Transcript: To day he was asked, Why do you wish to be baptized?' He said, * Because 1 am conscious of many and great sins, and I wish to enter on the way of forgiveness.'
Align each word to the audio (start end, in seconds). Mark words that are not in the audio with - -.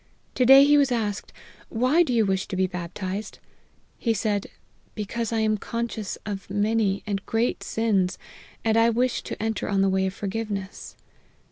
To 0.33 0.47
day 0.47 0.63
he 0.65 0.79
was 0.79 0.91
asked, 0.91 1.31
Why 1.69 2.01
do 2.01 2.11
you 2.11 2.25
wish 2.25 2.47
to 2.47 2.55
be 2.55 2.65
baptized?' 2.65 3.37
He 3.99 4.15
said, 4.15 4.47
* 4.71 4.95
Because 4.95 5.31
1 5.31 5.41
am 5.41 5.57
conscious 5.59 6.17
of 6.25 6.49
many 6.49 7.03
and 7.05 7.23
great 7.27 7.61
sins, 7.61 8.17
and 8.65 8.77
I 8.77 8.89
wish 8.89 9.21
to 9.21 9.39
enter 9.39 9.69
on 9.69 9.81
the 9.81 9.89
way 9.89 10.07
of 10.07 10.15
forgiveness.' 10.15 10.95